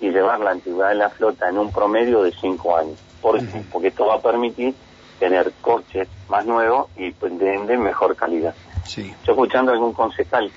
y 0.00 0.10
llevar 0.10 0.40
la 0.40 0.50
antigüedad 0.50 0.88
de 0.90 0.96
la 0.96 1.10
flota 1.10 1.48
en 1.48 1.58
un 1.58 1.70
promedio 1.72 2.22
de 2.22 2.32
cinco 2.32 2.76
años. 2.76 2.98
¿Por 3.20 3.38
qué? 3.38 3.62
Porque 3.70 3.88
esto 3.88 4.06
va 4.06 4.14
a 4.14 4.20
permitir 4.20 4.74
tener 5.18 5.52
coches 5.60 6.08
más 6.28 6.46
nuevos 6.46 6.88
y 6.96 7.10
pues, 7.12 7.38
de 7.38 7.76
mejor 7.76 8.16
calidad. 8.16 8.54
Sí. 8.84 9.12
Yo 9.24 9.32
escuchando 9.32 9.70
a 9.70 9.74
algún 9.74 9.92
concejal 9.92 10.50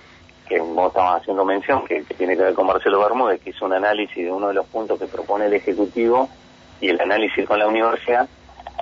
que 0.48 0.60
vos 0.60 0.88
estabas 0.88 1.22
haciendo 1.22 1.46
mención, 1.46 1.86
que, 1.86 2.03
que 2.03 2.13
tiene 2.13 2.36
que 2.36 2.44
ver 2.44 2.53
con 2.53 2.68
Marcelo 2.68 3.00
Bermúdez, 3.00 3.42
que 3.42 3.51
hizo 3.51 3.65
un 3.65 3.74
análisis 3.74 4.24
de 4.24 4.32
uno 4.32 4.48
de 4.48 4.53
los 4.53 4.65
puntos 4.65 5.00
que 5.00 5.06
propone 5.06 5.46
el 5.46 5.53
Ejecutivo 5.53 6.30
y 6.82 6.89
el 6.89 7.00
análisis 7.00 7.46
con 7.48 7.60
la 7.60 7.68
universidad, 7.68 8.27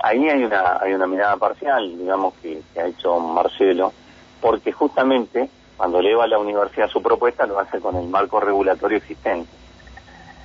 ahí 0.02 0.28
hay 0.28 0.44
una, 0.44 0.78
hay 0.80 0.92
una 0.94 1.06
mirada 1.06 1.36
parcial, 1.36 1.96
digamos, 1.96 2.34
que, 2.42 2.60
que 2.72 2.80
ha 2.80 2.86
hecho 2.86 3.18
Marcelo, 3.20 3.92
porque 4.40 4.72
justamente 4.72 5.48
cuando 5.76 6.00
eleva 6.00 6.24
a 6.24 6.28
la 6.28 6.38
universidad 6.38 6.88
su 6.88 7.02
propuesta 7.02 7.46
lo 7.46 7.58
hace 7.58 7.80
con 7.80 7.96
el 7.96 8.08
marco 8.08 8.40
regulatorio 8.40 8.98
existente. 8.98 9.50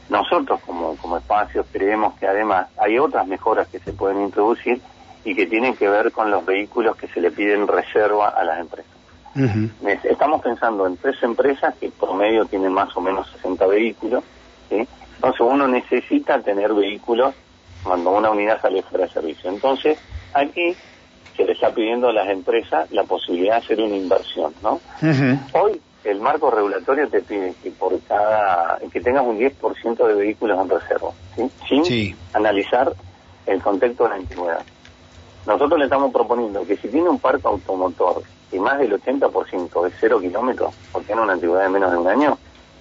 Nosotros 0.10 0.62
como, 0.66 0.96
como 0.98 1.18
espacios 1.18 1.66
creemos 1.72 2.18
que 2.18 2.28
además 2.28 2.68
hay 2.78 2.98
otras 2.98 3.28
mejoras 3.28 3.68
que 3.68 3.80
se 3.80 3.94
pueden 3.94 4.22
introducir 4.22 4.82
y 5.24 5.36
que 5.36 5.46
tienen 5.46 5.76
que 5.76 5.90
ver 5.90 6.12
con 6.12 6.32
los 6.32 6.46
vehículos 6.46 6.96
que 6.96 7.08
se 7.10 7.20
le 7.20 7.32
piden 7.32 7.68
reserva 7.68 8.30
a 8.30 8.44
las 8.44 8.60
empresas. 8.60 8.92
Estamos 10.04 10.42
pensando 10.42 10.88
en 10.88 10.98
tres 10.98 11.22
empresas 11.22 11.76
que 11.76 11.92
promedio 11.92 12.46
tienen 12.46 12.74
más 12.74 12.96
o 12.98 13.02
menos 13.02 13.30
60 13.34 13.68
vehículos. 13.68 14.24
¿sí? 14.70 14.88
Entonces 15.16 15.42
uno 15.42 15.68
necesita 15.68 16.40
tener 16.42 16.74
vehículos 16.74 17.36
cuando 17.84 18.12
una 18.12 18.32
unidad 18.32 18.62
sale 18.62 18.82
fuera 18.84 19.06
de 19.06 19.12
servicio. 19.12 19.50
Entonces 19.50 19.98
aquí 20.34 20.76
se 21.36 21.46
le 21.46 21.54
está 21.54 21.74
pidiendo 21.74 22.10
a 22.10 22.14
las 22.14 22.28
empresas 22.30 22.92
la 22.92 23.04
posibilidad 23.04 23.56
de 23.56 23.66
hacer 23.66 23.82
una 23.82 23.96
inversión. 23.96 24.54
¿no? 24.64 24.80
Hoy 25.54 25.80
el 26.04 26.20
marco 26.20 26.50
regulatorio 26.50 27.08
te 27.10 27.22
pide 27.22 27.54
que 27.62 27.72
por 27.72 28.00
cada 28.04 28.80
que 28.92 29.02
tengas 29.02 29.26
un 29.26 29.38
10% 29.40 30.08
de 30.08 30.14
vehículos 30.14 30.60
en 30.60 30.70
reserva, 30.70 31.10
¿sí? 31.36 31.84
sin 31.86 32.16
analizar 32.34 32.94
el 33.46 33.62
contexto 33.62 34.04
de 34.04 34.10
la 34.10 34.16
antigüedad. 34.16 34.62
Nosotros 35.46 35.80
le 35.80 35.86
estamos 35.86 36.12
proponiendo 36.12 36.66
que 36.66 36.76
si 36.76 36.90
tiene 36.90 37.10
un 37.10 37.20
parque 37.20 37.48
automotor 37.48 38.22
y 38.52 38.60
más 38.60 38.80
del 38.80 39.02
80% 39.02 39.84
de 39.84 39.92
cero 40.00 40.20
kilómetros, 40.20 40.74
o 40.92 41.02
tiene 41.02 41.22
una 41.22 41.34
antigüedad 41.34 41.64
de 41.64 41.70
menos 41.70 41.92
de 41.92 41.98
un 41.98 42.08
año, 42.08 42.38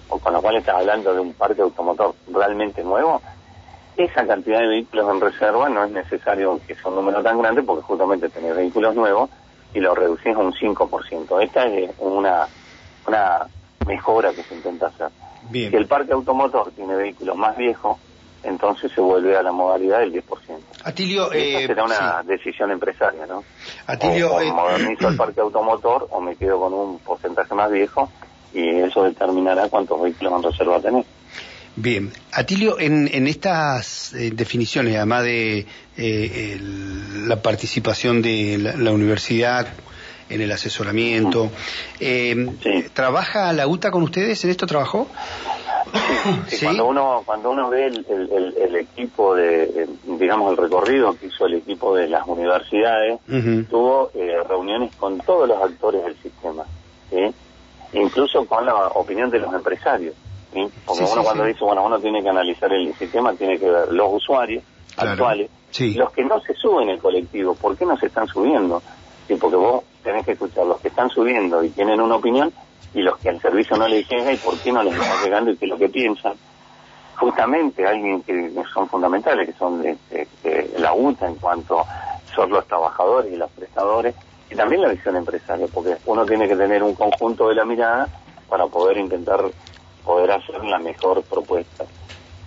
o 0.09 0.19
con 0.19 0.33
lo 0.33 0.41
cual 0.41 0.57
estás 0.57 0.75
hablando 0.75 1.13
de 1.13 1.19
un 1.19 1.33
parque 1.33 1.61
automotor 1.61 2.15
realmente 2.31 2.83
nuevo, 2.83 3.21
esa 3.97 4.25
cantidad 4.25 4.59
de 4.59 4.67
vehículos 4.67 5.09
en 5.13 5.21
reserva 5.21 5.69
no 5.69 5.83
es 5.83 5.91
necesario 5.91 6.59
que 6.67 6.75
sea 6.75 6.89
un 6.89 6.95
número 6.95 7.23
tan 7.23 7.39
grande 7.39 7.63
porque 7.63 7.81
justamente 7.81 8.29
tener 8.29 8.55
vehículos 8.55 8.95
nuevos 8.95 9.29
y 9.73 9.79
lo 9.79 9.95
reducís 9.95 10.35
a 10.35 10.39
un 10.39 10.53
5%. 10.53 11.43
Esta 11.43 11.65
es 11.65 11.91
una, 11.99 12.47
una 13.07 13.47
mejora 13.85 14.31
que 14.33 14.43
se 14.43 14.55
intenta 14.55 14.87
hacer. 14.87 15.09
Si 15.51 15.75
el 15.75 15.87
parque 15.87 16.13
automotor 16.13 16.71
tiene 16.71 16.95
vehículos 16.95 17.35
más 17.37 17.57
viejos, 17.57 17.97
entonces 18.43 18.91
se 18.91 19.01
vuelve 19.01 19.35
a 19.35 19.41
la 19.41 19.51
modalidad 19.51 19.99
del 19.99 20.13
10%. 20.13 20.23
Atilio, 20.83 21.31
eh, 21.33 21.65
será 21.65 21.85
una 21.85 22.23
decisión 22.23 22.71
empresaria, 22.71 23.25
¿no? 23.25 23.43
Atilio, 23.87 24.33
o, 24.33 24.41
eh, 24.41 24.51
modernizo 24.51 25.07
el 25.07 25.17
parque 25.17 25.41
automotor 25.41 26.07
o 26.11 26.21
me 26.21 26.35
quedo 26.35 26.59
con 26.59 26.73
un 26.73 26.99
porcentaje 26.99 27.53
más 27.55 27.71
viejo 27.71 28.09
y 28.53 28.79
eso 28.79 29.03
determinará 29.03 29.69
cuántos 29.69 30.01
vehículos 30.01 30.33
en 30.33 30.43
reserva 30.43 30.79
tener. 30.79 31.05
Bien, 31.79 32.11
Atilio, 32.33 32.79
en, 32.79 33.07
en 33.13 33.27
estas 33.27 34.11
eh, 34.15 34.31
definiciones, 34.33 34.95
además 34.95 35.23
de 35.25 35.67
eh, 35.95 36.59
la 36.59 37.43
participación 37.43 38.23
de 38.23 38.57
la, 38.57 38.91
universidad 38.91 39.67
en 40.27 40.41
el 40.41 40.51
asesoramiento, 40.51 41.51
eh, 41.99 42.89
¿trabaja 42.93 43.53
la 43.53 43.67
UTA 43.67 43.91
con 43.91 44.01
ustedes? 44.01 44.43
¿En 44.43 44.49
esto 44.49 44.65
trabajó? 44.65 45.07
Sí, 46.47 46.65
Cuando 46.65 46.87
uno 46.87 47.21
cuando 47.23 47.51
uno 47.51 47.69
ve 47.69 47.85
el, 47.85 48.75
equipo 48.75 49.35
de, 49.35 49.87
digamos, 50.03 50.51
el 50.51 50.57
recorrido 50.57 51.15
que 51.15 51.27
hizo 51.27 51.45
el 51.45 51.53
equipo 51.53 51.95
de 51.95 52.09
las 52.09 52.25
universidades, 52.27 53.19
tuvo 53.69 54.11
reuniones 54.49 54.95
con 54.95 55.19
todos 55.19 55.47
los 55.47 55.61
actores 55.61 56.03
del 56.03 56.17
sistema, 56.23 56.63
incluso 57.93 58.45
con 58.47 58.65
la 58.65 58.73
opinión 58.87 59.29
de 59.29 59.39
los 59.39 59.53
empresarios. 59.53 60.15
Porque 60.85 61.03
uno 61.03 61.23
cuando 61.23 61.43
dice, 61.45 61.63
bueno, 61.63 61.85
uno 61.85 61.99
tiene 61.99 62.21
que 62.23 62.29
analizar 62.29 62.71
el 62.71 62.93
sistema, 62.95 63.33
tiene 63.33 63.59
que 63.59 63.69
ver 63.69 63.91
los 63.91 64.13
usuarios 64.13 64.63
actuales, 64.95 65.49
los 65.95 66.11
que 66.11 66.23
no 66.23 66.39
se 66.41 66.53
suben 66.55 66.89
el 66.89 66.99
colectivo, 66.99 67.55
¿por 67.55 67.77
qué 67.77 67.85
no 67.85 67.97
se 67.97 68.07
están 68.07 68.27
subiendo? 68.27 68.81
Sí, 69.27 69.35
porque 69.35 69.57
vos 69.57 69.83
tenés 70.03 70.25
que 70.25 70.31
escuchar 70.31 70.65
los 70.65 70.79
que 70.79 70.87
están 70.87 71.09
subiendo 71.09 71.63
y 71.63 71.69
tienen 71.69 71.99
una 71.99 72.15
opinión 72.15 72.51
y 72.93 73.01
los 73.01 73.17
que 73.17 73.29
al 73.29 73.41
servicio 73.41 73.77
no 73.77 73.87
les 73.87 74.07
llega 74.07 74.31
y 74.31 74.37
por 74.37 74.57
qué 74.57 74.71
no 74.71 74.81
les 74.81 74.93
está 74.93 75.23
llegando 75.23 75.51
y 75.51 75.57
qué 75.57 75.65
es 75.65 75.71
lo 75.71 75.77
que 75.77 75.89
piensan. 75.89 76.33
Justamente 77.17 77.85
alguien 77.85 78.21
que 78.21 78.53
son 78.73 78.87
fundamentales, 78.87 79.47
que 79.47 79.57
son 79.57 79.81
de, 79.81 79.97
la 80.77 80.93
UTA 80.93 81.27
en 81.27 81.35
cuanto 81.35 81.85
son 82.33 82.49
los 82.51 82.65
trabajadores 82.67 83.33
y 83.33 83.35
los 83.35 83.51
prestadores, 83.51 84.15
y 84.49 84.55
también 84.55 84.81
la 84.81 84.89
visión 84.89 85.15
empresaria, 85.15 85.67
porque 85.73 85.97
uno 86.05 86.25
tiene 86.25 86.47
que 86.47 86.55
tener 86.55 86.83
un 86.83 86.93
conjunto 86.93 87.49
de 87.49 87.55
la 87.55 87.65
mirada 87.65 88.07
para 88.47 88.67
poder 88.67 88.97
intentar 88.97 89.43
poder 90.07 90.31
hacer 90.31 90.63
la 90.63 90.79
mejor 90.79 91.21
propuesta. 91.23 91.83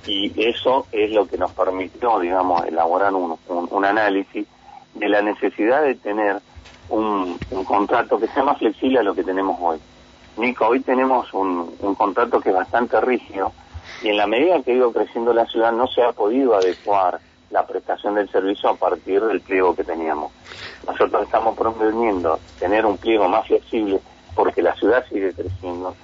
Y 0.06 0.32
eso 0.42 0.86
es 0.90 1.10
lo 1.10 1.26
que 1.26 1.36
nos 1.36 1.52
permitió, 1.52 2.18
digamos, 2.18 2.64
elaborar 2.64 3.12
un, 3.12 3.38
un, 3.48 3.84
análisis 3.84 4.46
de 4.94 5.08
la 5.10 5.20
necesidad 5.20 5.82
de 5.82 5.94
tener 5.94 6.40
un, 6.88 7.38
un, 7.50 7.64
contrato 7.64 8.18
que 8.18 8.26
sea 8.28 8.42
más 8.42 8.58
flexible 8.58 9.00
a 9.00 9.02
lo 9.02 9.14
que 9.14 9.22
tenemos 9.22 9.58
hoy. 9.60 9.78
Nico, 10.38 10.66
hoy 10.66 10.80
tenemos 10.80 11.32
un, 11.34 11.76
un 11.80 11.94
contrato 11.94 12.40
que 12.40 12.48
es 12.48 12.54
bastante 12.54 12.98
rígido 12.98 13.52
y 14.02 14.08
en 14.08 14.16
la 14.16 14.26
medida 14.26 14.62
que 14.62 14.72
ha 14.72 14.76
ido 14.76 14.90
creciendo 14.90 15.34
la 15.34 15.44
ciudad 15.44 15.70
no 15.70 15.86
se 15.86 16.02
ha 16.02 16.12
podido 16.12 16.54
adecuar 16.54 17.20
la 17.50 17.66
prestación 17.66 18.14
del 18.14 18.30
servicio 18.30 18.70
a 18.70 18.76
partir 18.76 19.22
del 19.22 19.42
pliego 19.42 19.76
que 19.76 19.84
teníamos. 19.84 20.32
Nosotros 20.86 21.24
estamos 21.24 21.58
proponiendo 21.58 22.38
tener 22.58 22.86
un 22.86 22.96
pliego 22.96 23.28
más 23.28 23.46
flexible 23.46 24.00
porque 24.34 24.62
la 24.62 24.74
ciudad 24.76 25.04
sigue 25.10 25.34
creciendo, 25.34 25.94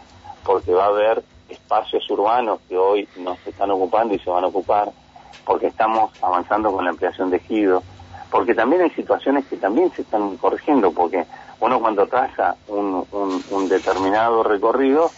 porque 0.44 0.72
va 0.72 0.84
a 0.84 0.88
haber 0.88 1.22
espacios 1.48 2.08
urbanos 2.10 2.60
que 2.68 2.76
hoy 2.76 3.08
no 3.18 3.36
se 3.44 3.50
están 3.50 3.70
ocupando 3.70 4.14
y 4.14 4.18
se 4.18 4.30
van 4.30 4.44
a 4.44 4.48
ocupar, 4.48 4.90
porque 5.44 5.68
estamos 5.68 6.10
avanzando 6.22 6.72
con 6.72 6.84
la 6.84 6.90
ampliación 6.90 7.30
de 7.30 7.36
ejidos, 7.38 7.82
porque 8.30 8.54
también 8.54 8.82
hay 8.82 8.90
situaciones 8.90 9.46
que 9.46 9.56
también 9.56 9.90
se 9.92 10.02
están 10.02 10.36
corrigiendo, 10.36 10.92
porque 10.92 11.24
uno 11.60 11.80
cuando 11.80 12.06
traza 12.06 12.56
un, 12.68 13.06
un, 13.50 13.68
determinado 13.68 14.42
recorrido 14.42 15.10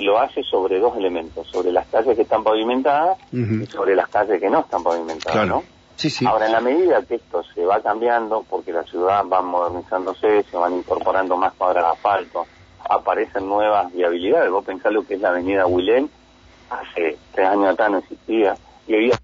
lo 0.00 0.18
hace 0.18 0.42
sobre 0.42 0.80
dos 0.80 0.96
elementos, 0.96 1.46
sobre 1.48 1.70
las 1.70 1.86
calles 1.86 2.16
que 2.16 2.22
están 2.22 2.42
pavimentadas 2.42 3.16
y 3.32 3.66
sobre 3.66 3.94
las 3.94 4.08
calles 4.08 4.40
que 4.40 4.50
no 4.50 4.60
están 4.60 4.82
pavimentadas, 4.82 5.46
¿no? 5.46 5.62
Sí, 5.96 6.10
sí. 6.10 6.26
Ahora, 6.26 6.46
en 6.46 6.52
la 6.52 6.60
medida 6.60 7.02
que 7.02 7.14
esto 7.14 7.44
se 7.54 7.64
va 7.64 7.80
cambiando, 7.80 8.44
porque 8.50 8.72
la 8.72 8.82
ciudad 8.82 9.24
va 9.32 9.40
modernizándose, 9.40 10.42
se 10.42 10.56
van 10.56 10.74
incorporando 10.74 11.36
más 11.36 11.54
cuadras 11.54 11.84
de 11.84 11.90
asfalto, 11.92 12.46
aparecen 12.88 13.48
nuevas 13.48 13.92
viabilidades. 13.92 14.50
Vos 14.50 14.64
pensás 14.64 14.92
lo 14.92 15.06
que 15.06 15.14
es 15.14 15.20
la 15.20 15.30
avenida 15.30 15.66
Willén, 15.66 16.10
hace 16.70 17.16
tres 17.32 17.48
años 17.48 17.68
atrás 17.68 17.90
no 17.90 17.98
existía, 17.98 18.56
y 18.86 18.94
había 18.94 19.18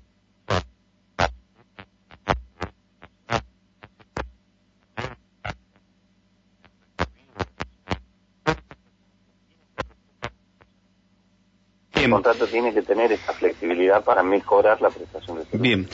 El 12.05 12.11
contrato 12.11 12.47
tiene 12.47 12.73
que 12.73 12.83
tener 12.83 13.13
esa 13.13 13.33
flexibilidad 13.33 14.03
para 14.03 14.23
mejorar 14.23 14.81
la 14.81 14.89
prestación 14.89 15.37
de 15.37 15.45
servicio. 15.45 15.61
Bien. 15.61 15.89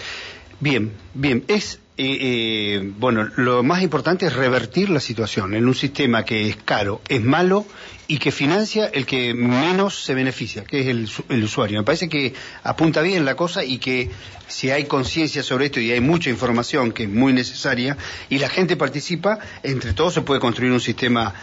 Bien, 0.59 0.93
bien. 1.13 1.45
Es, 1.49 1.81
eh, 1.99 2.19
eh, 2.21 2.93
bueno, 2.99 3.29
lo 3.37 3.63
más 3.63 3.83
importante 3.83 4.27
es 4.27 4.35
revertir 4.35 4.89
la 4.89 5.01
situación 5.01 5.55
en 5.55 5.67
un 5.67 5.75
sistema 5.75 6.25
que 6.25 6.49
es 6.49 6.57
caro, 6.57 7.03
es 7.09 7.23
malo 7.23 7.67
y 8.09 8.19
que 8.19 8.31
financia 8.31 8.87
el 8.87 9.05
que 9.05 9.35
menos 9.35 10.03
se 10.03 10.15
beneficia, 10.15 10.65
que 10.65 10.81
es 10.81 10.87
el, 10.87 11.45
usuario. 11.45 11.79
Me 11.79 11.85
parece 11.85 12.09
que 12.09 12.33
apunta 12.63 13.03
bien 13.03 13.27
la 13.27 13.35
cosa 13.35 13.65
y 13.65 13.77
que 13.77 14.11
si 14.47 14.71
hay 14.71 14.85
conciencia 14.85 15.43
sobre 15.43 15.67
esto 15.67 15.81
y 15.81 15.93
hay 15.93 16.01
mucha 16.01 16.31
información 16.31 16.93
que 16.93 17.03
es 17.03 17.11
muy 17.11 17.35
necesaria 17.35 17.99
y 18.31 18.39
la 18.39 18.49
gente 18.49 18.77
participa, 18.77 19.39
entre 19.63 19.93
todos 19.93 20.15
se 20.15 20.23
puede 20.23 20.41
construir 20.41 20.73
un 20.73 20.81
sistema 20.81 21.35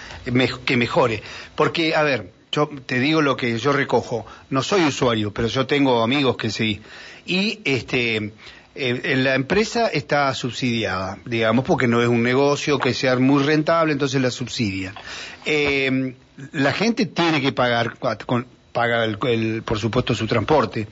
que 0.66 0.78
mejore. 0.78 1.22
Porque, 1.56 1.96
a 1.96 2.02
ver, 2.02 2.32
yo 2.52 2.70
te 2.86 3.00
digo 3.00 3.22
lo 3.22 3.36
que 3.36 3.60
yo 3.60 3.74
recojo. 3.74 4.26
No 4.50 4.64
soy 4.64 4.84
usuario, 4.86 5.34
pero 5.34 5.48
yo 5.48 5.68
tengo 5.68 6.02
amigos 6.02 6.38
que 6.38 6.50
sí. 6.50 6.82
Y 7.26 7.60
este 7.64 8.34
eh, 8.76 9.16
la 9.18 9.36
empresa 9.36 9.88
está 9.88 10.34
subsidiada, 10.34 11.20
digamos, 11.26 11.64
porque 11.64 11.88
no 11.88 12.02
es 12.02 12.08
un 12.08 12.24
negocio 12.24 12.80
que 12.80 12.94
sea 12.94 13.16
muy 13.18 13.44
rentable, 13.44 13.94
entonces 13.94 14.20
la 14.20 14.32
subsidian. 14.32 14.96
Eh, 15.46 16.16
la 16.54 16.74
gente 16.74 17.06
tiene 17.06 17.40
que 17.40 17.52
pagar, 17.52 17.94
paga 18.72 19.06
el, 19.06 19.62
por 19.64 19.78
supuesto 19.78 20.16
su 20.16 20.26
transporte. 20.26 20.88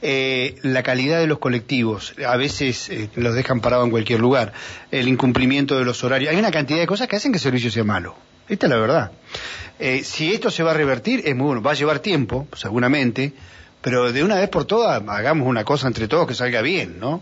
Eh, 0.00 0.56
la 0.62 0.84
calidad 0.84 1.18
de 1.18 1.26
los 1.26 1.40
colectivos, 1.40 2.14
a 2.24 2.36
veces 2.36 2.90
los 3.16 3.34
dejan 3.34 3.60
parados 3.60 3.86
en 3.86 3.90
cualquier 3.90 4.20
lugar. 4.20 4.52
El 4.92 5.08
incumplimiento 5.08 5.76
de 5.76 5.84
los 5.84 6.04
horarios. 6.04 6.32
Hay 6.32 6.38
una 6.38 6.52
cantidad 6.52 6.78
de 6.78 6.86
cosas 6.86 7.08
que 7.08 7.16
hacen 7.16 7.32
que 7.32 7.38
el 7.38 7.42
servicio 7.42 7.72
sea 7.72 7.82
malo. 7.82 8.14
Esta 8.48 8.66
es 8.66 8.70
la 8.70 8.76
verdad. 8.76 9.12
si 10.04 10.32
esto 10.32 10.50
se 10.50 10.62
va 10.62 10.70
a 10.70 10.74
revertir, 10.74 11.22
es 11.24 11.34
muy 11.34 11.46
bueno. 11.46 11.62
Va 11.62 11.72
a 11.72 11.74
llevar 11.74 11.98
tiempo, 11.98 12.46
seguramente 12.52 13.32
pero 13.84 14.10
de 14.12 14.24
una 14.24 14.36
vez 14.36 14.48
por 14.48 14.64
todas 14.64 15.02
hagamos 15.06 15.46
una 15.46 15.62
cosa 15.62 15.86
entre 15.86 16.08
todos 16.08 16.26
que 16.26 16.34
salga 16.34 16.62
bien, 16.62 16.98
¿no? 16.98 17.20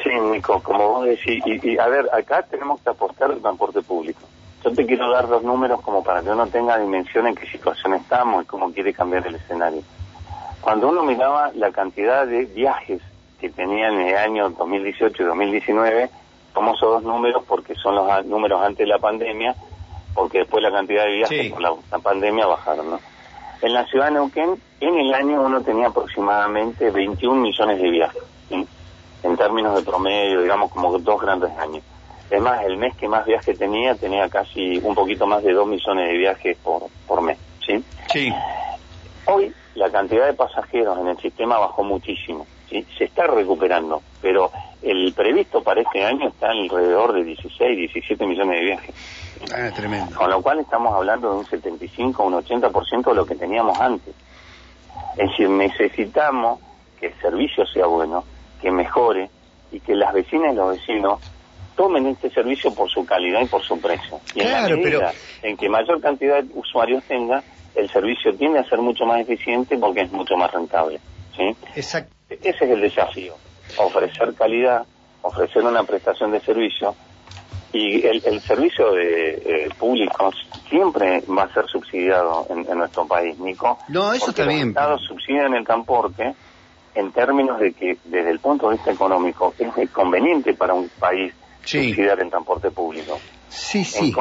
Sí, 0.00 0.10
Nico, 0.30 0.62
como 0.62 0.88
vos 0.90 1.06
decís, 1.06 1.42
y, 1.44 1.76
a 1.76 1.88
ver, 1.88 2.08
acá 2.14 2.44
tenemos 2.48 2.80
que 2.80 2.90
apostar 2.90 3.32
al 3.32 3.40
transporte 3.40 3.82
público. 3.82 4.20
Yo 4.62 4.70
te 4.70 4.86
quiero 4.86 5.10
dar 5.10 5.26
dos 5.26 5.42
números 5.42 5.80
como 5.80 6.04
para 6.04 6.22
que 6.22 6.30
uno 6.30 6.46
tenga 6.46 6.78
dimensión 6.78 7.26
en 7.26 7.34
qué 7.34 7.50
situación 7.50 7.94
estamos 7.94 8.44
y 8.44 8.46
cómo 8.46 8.72
quiere 8.72 8.92
cambiar 8.92 9.26
el 9.26 9.34
escenario. 9.34 9.82
Cuando 10.60 10.88
uno 10.88 11.02
miraba 11.02 11.50
la 11.56 11.72
cantidad 11.72 12.24
de 12.26 12.44
viajes 12.44 13.02
que 13.40 13.50
tenían 13.50 13.94
en 13.94 14.08
el 14.08 14.16
año 14.16 14.50
2018 14.50 15.20
y 15.20 15.26
2019, 15.26 16.10
tomamos 16.54 16.76
esos 16.76 16.92
dos 16.92 17.02
números 17.02 17.42
porque 17.48 17.74
son 17.74 17.96
los 17.96 18.24
números 18.26 18.62
antes 18.62 18.78
de 18.78 18.86
la 18.86 19.00
pandemia, 19.00 19.56
porque 20.14 20.38
después 20.38 20.62
la 20.62 20.70
cantidad 20.70 21.04
de 21.06 21.16
viajes 21.16 21.52
con 21.52 21.62
la, 21.62 21.72
la 21.90 21.98
pandemia 21.98 22.46
bajaron, 22.46 22.90
¿no? 22.90 23.00
En 23.62 23.74
la 23.74 23.84
ciudad 23.86 24.06
de 24.06 24.12
Neuquén, 24.12 24.60
en 24.80 24.98
el 24.98 25.14
año 25.14 25.42
uno 25.42 25.62
tenía 25.62 25.88
aproximadamente 25.88 26.90
21 26.90 27.40
millones 27.40 27.80
de 27.80 27.90
viajes, 27.90 28.22
en 28.50 29.36
términos 29.36 29.74
de 29.76 29.82
promedio, 29.82 30.42
digamos 30.42 30.70
como 30.70 30.98
dos 30.98 31.20
grandes 31.20 31.50
años. 31.58 31.82
Es 32.30 32.40
más, 32.40 32.64
el 32.64 32.76
mes 32.76 32.94
que 32.96 33.08
más 33.08 33.24
viajes 33.24 33.58
tenía, 33.58 33.94
tenía 33.94 34.28
casi 34.28 34.78
un 34.78 34.94
poquito 34.94 35.26
más 35.26 35.42
de 35.44 35.52
2 35.52 35.66
millones 35.66 36.08
de 36.08 36.16
viajes 36.16 36.56
por, 36.58 36.82
por 37.06 37.20
mes, 37.22 37.38
¿sí? 37.64 37.82
Sí. 38.12 38.32
Hoy 39.26 39.52
la 39.74 39.90
cantidad 39.90 40.26
de 40.26 40.34
pasajeros 40.34 40.98
en 40.98 41.08
el 41.08 41.18
sistema 41.18 41.58
bajó 41.58 41.84
muchísimo, 41.84 42.46
¿sí? 42.68 42.84
Se 42.98 43.04
está 43.04 43.28
recuperando, 43.28 44.02
pero 44.20 44.50
el 44.82 45.12
previsto 45.14 45.62
para 45.62 45.82
este 45.82 46.04
año 46.04 46.28
está 46.28 46.50
alrededor 46.50 47.12
de 47.12 47.24
16, 47.24 47.76
17 47.76 48.26
millones 48.26 48.58
de 48.58 48.64
viajes. 48.64 48.94
Ah, 49.54 49.70
tremendo. 49.74 50.16
Con 50.16 50.30
lo 50.30 50.42
cual 50.42 50.60
estamos 50.60 50.94
hablando 50.94 51.30
de 51.30 51.38
un 51.38 51.46
75, 51.46 52.24
un 52.24 52.34
80% 52.34 53.04
de 53.04 53.14
lo 53.14 53.26
que 53.26 53.36
teníamos 53.36 53.78
antes. 53.78 54.14
Es 55.16 55.30
decir, 55.30 55.48
necesitamos 55.48 56.60
que 57.00 57.06
el 57.06 57.20
servicio 57.20 57.66
sea 57.66 57.86
bueno, 57.86 58.24
que 58.60 58.70
mejore 58.70 59.30
y 59.70 59.80
que 59.80 59.94
las 59.94 60.12
vecinas 60.12 60.52
y 60.52 60.56
los 60.56 60.70
vecinos 60.76 61.20
tomen 61.76 62.06
este 62.06 62.30
servicio 62.30 62.74
por 62.74 62.90
su 62.90 63.04
calidad 63.04 63.42
y 63.42 63.46
por 63.46 63.62
su 63.62 63.80
precio. 63.80 64.18
Y 64.34 64.40
en 64.40 64.52
la 64.52 64.62
medida 64.62 65.12
en 65.42 65.56
que 65.56 65.68
mayor 65.68 66.00
cantidad 66.00 66.42
de 66.42 66.50
usuarios 66.54 67.04
tenga, 67.04 67.42
el 67.74 67.90
servicio 67.90 68.34
tiende 68.34 68.58
a 68.58 68.64
ser 68.64 68.78
mucho 68.78 69.04
más 69.04 69.20
eficiente 69.20 69.76
porque 69.76 70.02
es 70.02 70.12
mucho 70.12 70.36
más 70.36 70.50
rentable. 70.50 70.98
¿sí? 71.36 71.54
Exacto. 71.74 72.14
Ese 72.30 72.64
es 72.64 72.70
el 72.70 72.80
desafío, 72.80 73.34
ofrecer 73.78 74.34
calidad, 74.34 74.84
ofrecer 75.22 75.62
una 75.62 75.84
prestación 75.84 76.32
de 76.32 76.40
servicio 76.40 76.94
y 77.76 78.06
el, 78.06 78.40
servicio 78.40 78.92
de 78.92 79.34
eh, 79.34 79.68
público 79.78 80.30
siempre 80.68 81.22
va 81.28 81.42
a 81.42 81.52
ser 81.52 81.66
subsidiado 81.66 82.46
en, 82.48 82.78
nuestro 82.78 83.06
país, 83.06 83.38
Nico. 83.38 83.78
No, 83.88 84.12
eso 84.12 84.30
está 84.30 84.46
bien. 84.46 84.60
Los 84.60 84.68
estados 84.68 85.02
subsidian 85.02 85.54
el 85.54 85.64
transporte 85.64 86.34
en 86.94 87.12
términos 87.12 87.60
de 87.60 87.72
que 87.72 87.98
desde 88.04 88.30
el 88.30 88.38
punto 88.38 88.68
de 88.68 88.76
vista 88.76 88.90
económico 88.90 89.54
es 89.58 89.90
conveniente 89.90 90.54
para 90.54 90.72
un 90.72 90.88
país 90.98 91.34
subsidiar 91.62 92.20
el 92.20 92.30
transporte 92.30 92.70
público. 92.70 93.18
Sí, 93.48 93.84
sí. 93.84 94.12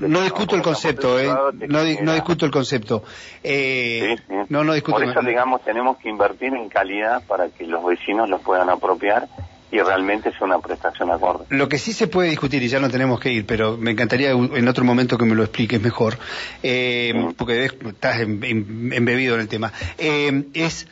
no, 0.00 0.20
discuto 0.22 0.56
el 0.56 0.62
concepto, 0.62 1.18
¿eh? 1.18 1.28
No, 1.68 2.12
discuto 2.12 2.46
el 2.46 2.52
concepto. 2.52 3.02
Eh, 3.42 4.16
No, 4.48 4.62
no 4.62 4.74
discuto. 4.74 4.98
Por 4.98 5.08
eso, 5.08 5.20
digamos, 5.22 5.62
tenemos 5.62 5.98
que 5.98 6.08
invertir 6.08 6.54
en 6.54 6.68
calidad 6.68 7.22
para 7.26 7.48
que 7.48 7.66
los 7.66 7.84
vecinos 7.84 8.28
los 8.28 8.40
puedan 8.42 8.70
apropiar 8.70 9.28
y 9.70 9.80
realmente 9.80 10.28
es 10.28 10.40
una 10.40 10.58
prestación 10.58 11.10
acorde. 11.10 11.46
Lo 11.50 11.68
que 11.68 11.78
sí 11.78 11.92
se 11.92 12.06
puede 12.06 12.30
discutir, 12.30 12.62
y 12.62 12.68
ya 12.68 12.80
no 12.80 12.90
tenemos 12.90 13.18
que 13.20 13.32
ir, 13.32 13.46
pero 13.46 13.76
me 13.76 13.92
encantaría 13.92 14.30
en 14.30 14.68
otro 14.68 14.84
momento 14.84 15.18
que 15.18 15.24
me 15.24 15.34
lo 15.34 15.42
expliques 15.42 15.80
mejor, 15.80 16.16
eh, 16.62 17.12
porque 17.36 17.64
estás 17.64 18.20
embebido 18.20 19.34
en 19.34 19.40
el 19.40 19.48
tema, 19.48 19.72
eh, 19.98 20.44
es 20.54 20.86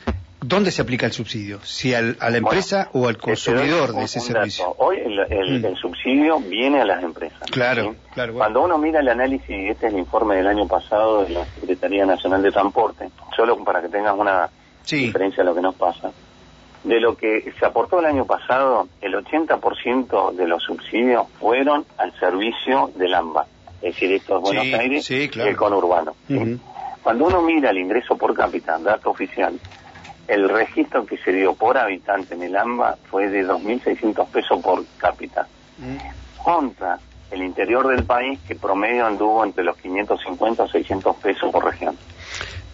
¿Dónde 0.44 0.72
se 0.72 0.82
aplica 0.82 1.06
el 1.06 1.12
subsidio? 1.12 1.60
¿Si 1.62 1.94
a 1.94 2.02
la 2.02 2.36
empresa 2.36 2.88
o 2.92 3.06
al 3.06 3.16
consumidor 3.16 3.94
de 3.94 4.04
ese 4.04 4.18
servicio? 4.18 4.74
Hoy 4.78 4.98
mm. 4.98 5.64
el, 5.64 5.76
subsidio 5.76 6.40
viene 6.40 6.80
a 6.80 6.84
las 6.84 7.02
empresas. 7.04 7.48
Claro, 7.50 7.94
claro. 8.12 8.34
Cuando 8.34 8.62
uno 8.62 8.76
mira 8.76 9.00
el 9.00 9.08
análisis, 9.08 9.48
este 9.48 9.86
es 9.86 9.92
el 9.92 10.00
informe 10.00 10.36
del 10.36 10.48
año 10.48 10.66
pasado 10.66 11.24
de 11.24 11.30
la 11.30 11.44
Secretaría 11.44 12.04
Nacional 12.04 12.42
de 12.42 12.50
Transporte, 12.50 13.08
solo 13.36 13.62
para 13.62 13.80
que 13.82 13.88
tengas 13.88 14.18
una 14.18 14.50
diferencia 14.90 15.44
de 15.44 15.48
lo 15.48 15.54
que 15.54 15.60
nos 15.60 15.76
pasa, 15.76 16.10
de 16.84 17.00
lo 17.00 17.16
que 17.16 17.52
se 17.58 17.66
aportó 17.66 18.00
el 18.00 18.06
año 18.06 18.24
pasado, 18.24 18.88
el 19.00 19.14
80% 19.14 20.34
de 20.34 20.48
los 20.48 20.62
subsidios 20.62 21.28
fueron 21.38 21.84
al 21.98 22.12
servicio 22.18 22.90
del 22.96 23.14
AMBA, 23.14 23.46
es 23.76 23.94
decir, 23.94 24.12
esto 24.12 24.36
es 24.36 24.42
Buenos 24.42 24.66
Aires 24.78 25.10
y 25.10 25.30
el 25.40 25.56
conurbano. 25.56 26.14
Cuando 27.02 27.26
uno 27.26 27.42
mira 27.42 27.70
el 27.70 27.78
ingreso 27.78 28.16
por 28.16 28.34
cápita, 28.34 28.78
dato 28.78 29.10
oficial, 29.10 29.58
el 30.28 30.48
registro 30.48 31.04
que 31.04 31.18
se 31.18 31.32
dio 31.32 31.54
por 31.54 31.76
habitante 31.76 32.34
en 32.34 32.42
el 32.42 32.56
AMBA 32.56 32.96
fue 33.10 33.28
de 33.28 33.44
2.600 33.44 34.26
pesos 34.28 34.60
por 34.62 34.84
cápita, 34.98 35.46
contra 36.42 36.98
el 37.30 37.42
interior 37.42 37.88
del 37.88 38.04
país 38.04 38.38
que 38.46 38.54
promedio 38.54 39.06
anduvo 39.06 39.44
entre 39.44 39.64
los 39.64 39.76
550 39.78 40.62
o 40.62 40.68
600 40.68 41.16
pesos 41.16 41.50
por 41.50 41.64
región. 41.64 41.96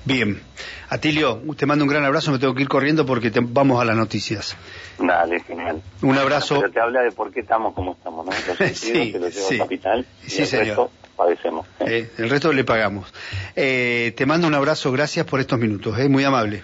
Bien. 0.08 0.40
Atilio, 0.88 1.42
te 1.54 1.66
mando 1.66 1.84
un 1.84 1.90
gran 1.90 2.02
abrazo, 2.02 2.32
me 2.32 2.38
tengo 2.38 2.54
que 2.54 2.62
ir 2.62 2.68
corriendo 2.68 3.04
porque 3.04 3.30
vamos 3.42 3.78
a 3.78 3.84
las 3.84 3.94
noticias. 3.94 4.56
Dale, 4.98 5.38
genial. 5.40 5.82
Un 6.00 6.16
abrazo. 6.16 6.60
Pero 6.60 6.72
te 6.72 6.80
habla 6.80 7.02
de 7.02 7.12
por 7.12 7.30
qué 7.30 7.40
estamos 7.40 7.74
como 7.74 7.92
estamos, 7.92 8.24
¿no? 8.24 8.32
sí, 8.72 9.12
que 9.12 9.18
lo 9.18 9.30
sí. 9.30 9.58
capital 9.58 10.06
sí, 10.26 10.46
señor. 10.46 10.88
Padecemos. 11.18 11.66
Eh, 11.80 12.10
el 12.16 12.30
resto 12.30 12.52
le 12.52 12.64
pagamos. 12.64 13.12
Eh, 13.56 14.14
te 14.16 14.24
mando 14.24 14.46
un 14.46 14.54
abrazo, 14.54 14.92
gracias 14.92 15.26
por 15.26 15.40
estos 15.40 15.58
minutos, 15.58 15.98
eh, 15.98 16.08
muy 16.08 16.24
amable. 16.24 16.62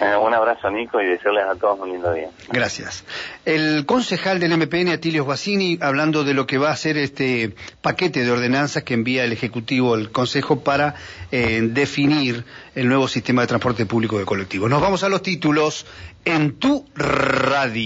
Eh, 0.00 0.16
un 0.16 0.34
abrazo, 0.34 0.70
Nico, 0.70 1.00
y 1.00 1.06
desearles 1.06 1.44
a 1.44 1.54
todos 1.54 1.78
un 1.80 1.90
lindo 1.90 2.12
día. 2.12 2.28
Gracias. 2.50 3.04
El 3.44 3.84
concejal 3.86 4.40
del 4.40 4.56
MPN, 4.56 4.88
Atilio 4.88 5.24
Guasini, 5.24 5.78
hablando 5.80 6.24
de 6.24 6.34
lo 6.34 6.46
que 6.46 6.58
va 6.58 6.70
a 6.70 6.76
ser 6.76 6.96
este 6.96 7.54
paquete 7.82 8.24
de 8.24 8.30
ordenanzas 8.30 8.82
que 8.82 8.94
envía 8.94 9.24
el 9.24 9.32
Ejecutivo 9.32 9.94
al 9.94 10.10
Consejo 10.10 10.60
para 10.60 10.94
eh, 11.30 11.60
definir 11.62 12.44
el 12.74 12.88
nuevo 12.88 13.08
sistema 13.08 13.42
de 13.42 13.48
transporte 13.48 13.86
público 13.86 14.18
de 14.18 14.24
colectivos. 14.24 14.70
Nos 14.70 14.80
vamos 14.80 15.02
a 15.02 15.08
los 15.08 15.22
títulos 15.22 15.86
en 16.24 16.58
tu 16.58 16.86
radio. 16.94 17.76